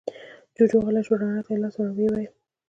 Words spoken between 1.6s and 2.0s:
لاس ور ووړ،